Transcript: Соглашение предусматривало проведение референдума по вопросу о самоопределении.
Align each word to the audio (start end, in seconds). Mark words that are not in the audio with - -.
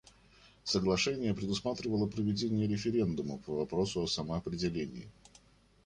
Соглашение 0.63 1.35
предусматривало 1.35 2.07
проведение 2.07 2.67
референдума 2.67 3.37
по 3.37 3.57
вопросу 3.57 4.01
о 4.01 4.07
самоопределении. 4.07 5.07